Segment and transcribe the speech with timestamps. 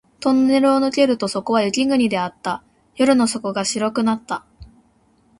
[0.19, 2.63] トンネルを抜けるとそこは雪国であった。
[2.95, 4.43] 夜の底が白くなった